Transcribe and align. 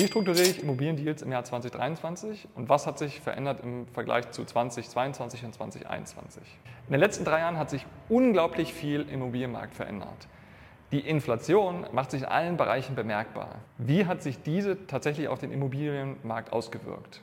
Wie 0.00 0.06
strukturiere 0.06 0.48
ich 0.48 0.62
Immobiliendeals 0.62 1.20
im 1.20 1.30
Jahr 1.30 1.44
2023 1.44 2.48
und 2.54 2.70
was 2.70 2.86
hat 2.86 2.98
sich 2.98 3.20
verändert 3.20 3.60
im 3.62 3.86
Vergleich 3.88 4.30
zu 4.30 4.46
2022 4.46 5.44
und 5.44 5.52
2021? 5.52 6.42
In 6.86 6.92
den 6.92 7.00
letzten 7.00 7.26
drei 7.26 7.40
Jahren 7.40 7.58
hat 7.58 7.68
sich 7.68 7.84
unglaublich 8.08 8.72
viel 8.72 9.02
im 9.02 9.16
Immobilienmarkt 9.16 9.74
verändert. 9.74 10.26
Die 10.90 11.00
Inflation 11.00 11.84
macht 11.92 12.12
sich 12.12 12.22
in 12.22 12.28
allen 12.28 12.56
Bereichen 12.56 12.94
bemerkbar. 12.94 13.56
Wie 13.76 14.06
hat 14.06 14.22
sich 14.22 14.42
diese 14.42 14.86
tatsächlich 14.86 15.28
auf 15.28 15.38
den 15.38 15.52
Immobilienmarkt 15.52 16.50
ausgewirkt? 16.50 17.20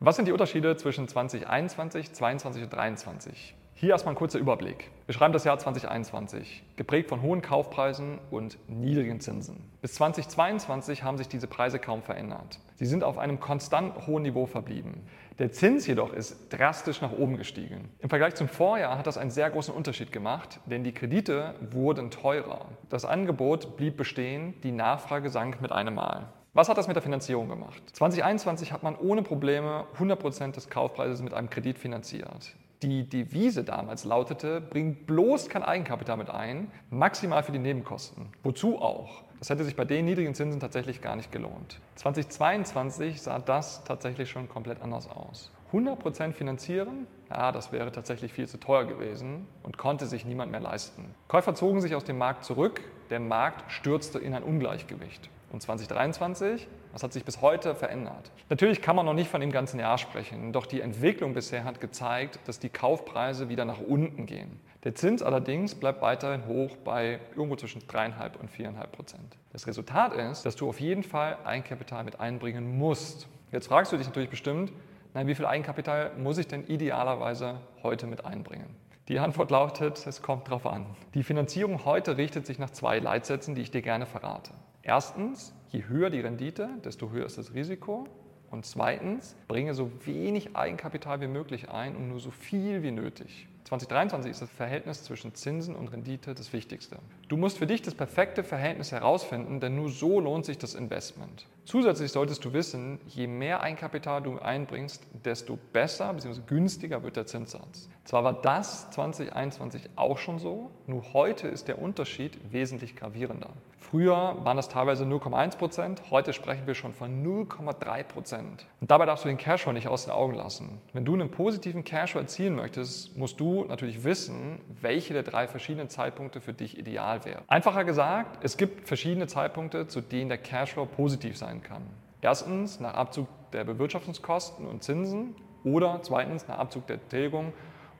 Was 0.00 0.16
sind 0.16 0.28
die 0.28 0.32
Unterschiede 0.32 0.76
zwischen 0.76 1.08
2021, 1.08 2.12
2022 2.12 2.64
und 2.64 2.68
2023? 2.68 3.54
Hier 3.84 3.92
erstmal 3.92 4.14
ein 4.14 4.18
kurzer 4.18 4.38
Überblick. 4.38 4.90
Wir 5.04 5.14
schreiben 5.14 5.34
das 5.34 5.44
Jahr 5.44 5.58
2021, 5.58 6.62
geprägt 6.76 7.10
von 7.10 7.20
hohen 7.20 7.42
Kaufpreisen 7.42 8.18
und 8.30 8.56
niedrigen 8.66 9.20
Zinsen. 9.20 9.62
Bis 9.82 9.92
2022 9.96 11.02
haben 11.02 11.18
sich 11.18 11.28
diese 11.28 11.48
Preise 11.48 11.78
kaum 11.78 12.00
verändert. 12.00 12.60
Sie 12.76 12.86
sind 12.86 13.04
auf 13.04 13.18
einem 13.18 13.40
konstant 13.40 14.06
hohen 14.06 14.22
Niveau 14.22 14.46
verblieben. 14.46 15.02
Der 15.38 15.52
Zins 15.52 15.86
jedoch 15.86 16.14
ist 16.14 16.48
drastisch 16.48 17.02
nach 17.02 17.12
oben 17.12 17.36
gestiegen. 17.36 17.90
Im 17.98 18.08
Vergleich 18.08 18.36
zum 18.36 18.48
Vorjahr 18.48 18.96
hat 18.96 19.06
das 19.06 19.18
einen 19.18 19.30
sehr 19.30 19.50
großen 19.50 19.74
Unterschied 19.74 20.12
gemacht, 20.12 20.60
denn 20.64 20.82
die 20.82 20.92
Kredite 20.92 21.54
wurden 21.70 22.10
teurer. 22.10 22.64
Das 22.88 23.04
Angebot 23.04 23.76
blieb 23.76 23.98
bestehen, 23.98 24.54
die 24.62 24.72
Nachfrage 24.72 25.28
sank 25.28 25.60
mit 25.60 25.72
einem 25.72 25.96
Mal. 25.96 26.32
Was 26.54 26.70
hat 26.70 26.78
das 26.78 26.86
mit 26.86 26.96
der 26.96 27.02
Finanzierung 27.02 27.50
gemacht? 27.50 27.82
2021 27.92 28.72
hat 28.72 28.82
man 28.82 28.96
ohne 28.96 29.22
Probleme 29.22 29.84
100% 29.98 30.52
des 30.52 30.70
Kaufpreises 30.70 31.20
mit 31.20 31.34
einem 31.34 31.50
Kredit 31.50 31.78
finanziert. 31.78 32.54
Die 32.84 33.08
Devise 33.08 33.64
damals 33.64 34.04
lautete, 34.04 34.60
bring 34.60 35.06
bloß 35.06 35.48
kein 35.48 35.62
Eigenkapital 35.62 36.18
mit 36.18 36.28
ein, 36.28 36.70
maximal 36.90 37.42
für 37.42 37.50
die 37.50 37.58
Nebenkosten. 37.58 38.26
Wozu 38.42 38.78
auch? 38.78 39.22
Das 39.38 39.48
hätte 39.48 39.64
sich 39.64 39.74
bei 39.74 39.86
den 39.86 40.04
niedrigen 40.04 40.34
Zinsen 40.34 40.60
tatsächlich 40.60 41.00
gar 41.00 41.16
nicht 41.16 41.32
gelohnt. 41.32 41.80
2022 41.94 43.22
sah 43.22 43.38
das 43.38 43.84
tatsächlich 43.84 44.28
schon 44.28 44.50
komplett 44.50 44.82
anders 44.82 45.08
aus. 45.08 45.50
100% 45.72 46.32
finanzieren, 46.32 47.06
ja, 47.30 47.52
das 47.52 47.72
wäre 47.72 47.90
tatsächlich 47.90 48.34
viel 48.34 48.48
zu 48.48 48.60
teuer 48.60 48.84
gewesen 48.84 49.46
und 49.62 49.78
konnte 49.78 50.04
sich 50.04 50.26
niemand 50.26 50.50
mehr 50.52 50.60
leisten. 50.60 51.14
Käufer 51.26 51.54
zogen 51.54 51.80
sich 51.80 51.94
aus 51.94 52.04
dem 52.04 52.18
Markt 52.18 52.44
zurück, 52.44 52.82
der 53.08 53.18
Markt 53.18 53.72
stürzte 53.72 54.18
in 54.18 54.34
ein 54.34 54.42
Ungleichgewicht 54.42 55.30
und 55.52 55.62
2023. 55.62 56.68
Was 56.94 57.02
hat 57.02 57.12
sich 57.12 57.24
bis 57.24 57.42
heute 57.42 57.74
verändert? 57.74 58.30
Natürlich 58.50 58.80
kann 58.80 58.94
man 58.94 59.04
noch 59.04 59.14
nicht 59.14 59.28
von 59.28 59.40
dem 59.40 59.50
ganzen 59.50 59.80
Jahr 59.80 59.98
sprechen, 59.98 60.52
doch 60.52 60.64
die 60.64 60.80
Entwicklung 60.80 61.34
bisher 61.34 61.64
hat 61.64 61.80
gezeigt, 61.80 62.38
dass 62.44 62.60
die 62.60 62.68
Kaufpreise 62.68 63.48
wieder 63.48 63.64
nach 63.64 63.80
unten 63.80 64.26
gehen. 64.26 64.60
Der 64.84 64.94
Zins 64.94 65.20
allerdings 65.20 65.74
bleibt 65.74 66.02
weiterhin 66.02 66.46
hoch 66.46 66.76
bei 66.84 67.18
irgendwo 67.34 67.56
zwischen 67.56 67.82
3,5 67.82 68.36
und 68.36 68.48
4,5 68.48 68.86
Prozent. 68.86 69.36
Das 69.52 69.66
Resultat 69.66 70.14
ist, 70.14 70.46
dass 70.46 70.54
du 70.54 70.68
auf 70.68 70.78
jeden 70.78 71.02
Fall 71.02 71.36
Eigenkapital 71.42 72.04
mit 72.04 72.20
einbringen 72.20 72.78
musst. 72.78 73.26
Jetzt 73.50 73.66
fragst 73.66 73.90
du 73.90 73.96
dich 73.96 74.06
natürlich 74.06 74.30
bestimmt, 74.30 74.72
nein, 75.14 75.26
wie 75.26 75.34
viel 75.34 75.46
Eigenkapital 75.46 76.12
muss 76.16 76.38
ich 76.38 76.46
denn 76.46 76.64
idealerweise 76.64 77.56
heute 77.82 78.06
mit 78.06 78.24
einbringen? 78.24 78.68
Die 79.08 79.18
Antwort 79.18 79.50
lautet, 79.50 80.06
es 80.06 80.22
kommt 80.22 80.48
drauf 80.48 80.64
an. 80.64 80.86
Die 81.14 81.24
Finanzierung 81.24 81.84
heute 81.86 82.16
richtet 82.18 82.46
sich 82.46 82.60
nach 82.60 82.70
zwei 82.70 83.00
Leitsätzen, 83.00 83.56
die 83.56 83.62
ich 83.62 83.72
dir 83.72 83.82
gerne 83.82 84.06
verrate. 84.06 84.52
Erstens, 84.86 85.54
je 85.70 85.84
höher 85.88 86.10
die 86.10 86.20
Rendite, 86.20 86.68
desto 86.84 87.10
höher 87.10 87.24
ist 87.24 87.38
das 87.38 87.54
Risiko. 87.54 88.06
Und 88.50 88.66
zweitens, 88.66 89.34
bringe 89.48 89.72
so 89.72 89.90
wenig 90.04 90.54
Eigenkapital 90.54 91.22
wie 91.22 91.26
möglich 91.26 91.70
ein 91.70 91.96
und 91.96 92.08
nur 92.08 92.20
so 92.20 92.30
viel 92.30 92.82
wie 92.82 92.90
nötig. 92.90 93.48
2023 93.78 94.30
ist 94.30 94.42
das 94.42 94.50
Verhältnis 94.50 95.02
zwischen 95.02 95.34
Zinsen 95.34 95.74
und 95.74 95.88
Rendite 95.88 96.34
das 96.34 96.52
Wichtigste. 96.52 96.98
Du 97.28 97.36
musst 97.36 97.58
für 97.58 97.66
dich 97.66 97.82
das 97.82 97.94
perfekte 97.94 98.44
Verhältnis 98.44 98.92
herausfinden, 98.92 99.60
denn 99.60 99.74
nur 99.74 99.88
so 99.88 100.20
lohnt 100.20 100.44
sich 100.44 100.58
das 100.58 100.74
Investment. 100.74 101.46
Zusätzlich 101.64 102.12
solltest 102.12 102.44
du 102.44 102.52
wissen, 102.52 103.00
je 103.08 103.26
mehr 103.26 103.62
Eigenkapital 103.62 104.22
du 104.22 104.38
einbringst, 104.38 105.02
desto 105.24 105.58
besser 105.72 106.12
bzw. 106.12 106.42
günstiger 106.46 107.02
wird 107.02 107.16
der 107.16 107.26
Zinssatz. 107.26 107.88
Zwar 108.04 108.22
war 108.22 108.34
das 108.34 108.90
2021 108.90 109.90
auch 109.96 110.18
schon 110.18 110.38
so, 110.38 110.70
nur 110.86 111.14
heute 111.14 111.48
ist 111.48 111.68
der 111.68 111.80
Unterschied 111.80 112.38
wesentlich 112.52 112.96
gravierender. 112.96 113.50
Früher 113.78 114.36
waren 114.42 114.56
das 114.56 114.68
teilweise 114.68 115.04
0,1 115.04 115.56
Prozent, 115.56 116.02
heute 116.10 116.32
sprechen 116.32 116.66
wir 116.66 116.74
schon 116.74 116.94
von 116.94 117.24
0,3 117.24 118.02
Prozent. 118.02 118.66
Und 118.80 118.90
dabei 118.90 119.06
darfst 119.06 119.24
du 119.24 119.28
den 119.28 119.38
Cashflow 119.38 119.72
nicht 119.72 119.88
aus 119.88 120.04
den 120.04 120.12
Augen 120.12 120.34
lassen. 120.34 120.80
Wenn 120.92 121.04
du 121.04 121.14
einen 121.14 121.30
positiven 121.30 121.84
Cashflow 121.84 122.20
erzielen 122.20 122.56
möchtest, 122.56 123.16
musst 123.16 123.38
du 123.40 123.63
natürlich 123.68 124.04
wissen, 124.04 124.60
welche 124.80 125.14
der 125.14 125.22
drei 125.22 125.46
verschiedenen 125.48 125.88
Zeitpunkte 125.88 126.40
für 126.40 126.52
dich 126.52 126.78
ideal 126.78 127.24
wären. 127.24 127.42
Einfacher 127.48 127.84
gesagt, 127.84 128.44
es 128.44 128.56
gibt 128.56 128.86
verschiedene 128.86 129.26
Zeitpunkte, 129.26 129.86
zu 129.86 130.00
denen 130.00 130.28
der 130.28 130.38
Cashflow 130.38 130.86
positiv 130.86 131.36
sein 131.36 131.62
kann. 131.62 131.82
Erstens 132.20 132.80
nach 132.80 132.94
Abzug 132.94 133.28
der 133.52 133.64
Bewirtschaftungskosten 133.64 134.66
und 134.66 134.82
Zinsen 134.82 135.34
oder 135.64 136.00
zweitens 136.02 136.48
nach 136.48 136.58
Abzug 136.58 136.86
der 136.86 137.06
Tilgung 137.08 137.52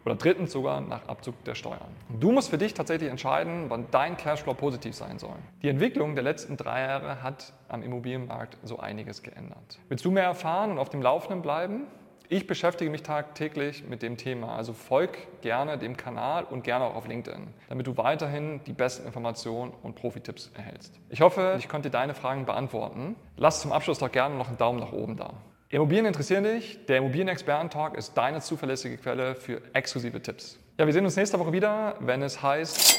oder 0.05 0.15
drittens 0.15 0.53
sogar 0.53 0.81
nach 0.81 1.09
Abzug 1.09 1.43
der 1.45 1.55
Steuern. 1.55 1.97
Du 2.21 2.31
musst 2.31 2.51
für 2.51 2.59
dich 2.59 2.75
tatsächlich 2.75 3.11
entscheiden, 3.11 3.67
wann 3.69 3.87
dein 3.91 4.17
Cashflow 4.17 4.55
positiv 4.55 4.95
sein 4.95 5.19
soll. 5.19 5.37
Die 5.63 5.69
Entwicklung 5.69 6.15
der 6.15 6.25
letzten 6.25 6.57
drei 6.57 6.83
Jahre 6.83 7.23
hat 7.23 7.53
am 7.69 7.83
Immobilienmarkt 7.83 8.59
so 8.63 8.79
einiges 8.79 9.23
geändert. 9.23 9.79
Willst 9.89 10.05
du 10.05 10.11
mehr 10.11 10.25
erfahren 10.25 10.71
und 10.71 10.79
auf 10.79 10.91
dem 10.91 11.03
Laufenden 11.03 11.43
bleiben? 11.43 11.87
Ich 12.31 12.47
beschäftige 12.47 12.91
mich 12.91 13.03
tagtäglich 13.03 13.85
mit 13.87 14.01
dem 14.01 14.17
Thema, 14.17 14.57
also 14.57 14.73
folg 14.73 15.19
gerne 15.43 15.77
dem 15.77 15.97
Kanal 15.97 16.45
und 16.45 16.65
gerne 16.65 16.87
auch 16.87 16.95
auf 16.95 17.07
LinkedIn, 17.07 17.49
damit 17.69 17.87
du 17.87 17.99
weiterhin 17.99 18.63
die 18.65 18.73
besten 18.73 19.07
Informationen 19.07 19.73
und 19.83 19.95
Profi-Tipps 19.95 20.51
erhältst. 20.57 20.99
Ich 21.11 21.21
hoffe, 21.21 21.57
ich 21.59 21.69
konnte 21.69 21.91
deine 21.91 22.15
Fragen 22.15 22.47
beantworten. 22.47 23.17
Lass 23.37 23.61
zum 23.61 23.73
Abschluss 23.73 23.99
doch 23.99 24.11
gerne 24.11 24.37
noch 24.37 24.49
einen 24.49 24.57
Daumen 24.57 24.81
nach 24.81 24.93
oben 24.93 25.19
da. 25.19 25.35
Immobilien 25.69 26.07
interessieren 26.07 26.45
dich? 26.45 26.87
Der 26.87 26.99
Immobilienexperten-Talk 26.99 27.97
ist 27.97 28.15
deine 28.15 28.41
zuverlässige 28.41 28.97
Quelle 28.97 29.35
für 29.35 29.61
exklusive 29.75 30.23
Tipps. 30.23 30.59
Ja, 30.79 30.87
wir 30.87 30.93
sehen 30.93 31.05
uns 31.05 31.17
nächste 31.17 31.39
Woche 31.39 31.53
wieder, 31.53 31.97
wenn 32.01 32.23
es 32.23 32.43
heißt 32.43 32.94